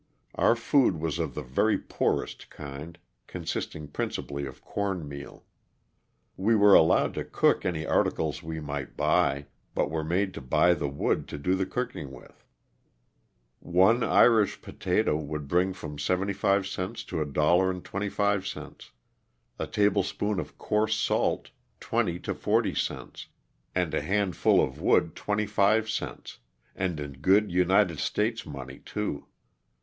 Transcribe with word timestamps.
Our 0.33 0.55
food 0.55 0.99
was 0.99 1.19
of 1.19 1.35
the 1.35 1.43
very 1.43 1.77
poorest 1.77 2.49
kind, 2.49 2.97
consisting 3.27 3.87
principally 3.87 4.47
of 4.47 4.63
corn 4.65 5.07
meal. 5.07 5.45
We 6.35 6.55
were 6.55 6.73
allowed 6.73 7.13
to 7.13 7.23
cook 7.23 7.65
any 7.65 7.85
articles 7.85 8.41
we 8.41 8.59
might 8.59 8.97
buy, 8.97 9.45
but 9.75 9.91
were 9.91 10.03
made 10.03 10.33
to 10.33 10.41
buy 10.41 10.73
the 10.73 10.87
wood 10.89 11.27
to 11.27 11.37
do 11.37 11.53
the 11.53 11.67
cooking 11.67 12.09
with. 12.09 12.43
One 13.59 14.03
Irish 14.03 14.59
potato 14.63 15.17
would 15.17 15.47
bring 15.47 15.71
from 15.71 15.97
?5 15.97 16.65
cents 16.65 17.03
to 17.03 17.17
$1.25— 17.17 18.91
a 19.59 19.67
tablespoonful 19.67 20.39
of 20.41 20.57
coarse 20.57 20.95
salt 20.97 21.51
20 21.79 22.19
to 22.21 22.33
40 22.33 22.73
cents 22.73 23.27
and 23.75 23.93
a 23.93 24.01
handful 24.01 24.63
of 24.63 24.81
wood 24.81 25.15
25 25.15 25.87
cents, 25.91 26.39
and 26.75 26.99
in 26.99 27.13
good 27.21 27.51
United 27.51 27.99
States 27.99 28.47
money, 28.47 28.79
too. 28.83 29.27